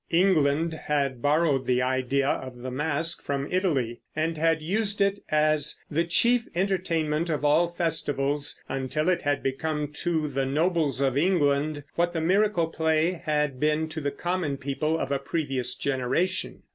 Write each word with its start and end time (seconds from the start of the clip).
England 0.09 0.73
had 0.73 1.21
borrowed 1.21 1.67
the 1.67 1.79
idea 1.79 2.27
of 2.27 2.57
the 2.57 2.71
masque 2.71 3.21
from 3.21 3.47
Italy 3.51 3.99
and 4.15 4.35
had 4.35 4.59
used 4.59 4.99
it 4.99 5.19
as 5.29 5.79
the 5.91 6.03
chief 6.03 6.47
entertainment 6.55 7.29
at 7.29 7.43
all 7.43 7.67
festivals, 7.75 8.59
until 8.67 9.09
it 9.09 9.21
had 9.21 9.43
become 9.43 9.89
to 9.93 10.27
the 10.27 10.43
nobles 10.43 11.01
of 11.01 11.15
England 11.15 11.83
what 11.93 12.13
the 12.13 12.19
miracle 12.19 12.65
play 12.65 13.11
had 13.23 13.59
been 13.59 13.87
to 13.89 14.01
the 14.01 14.09
common 14.09 14.57
people 14.57 14.97
of 14.97 15.11
a 15.11 15.19
previous 15.19 15.75
generation. 15.75 16.63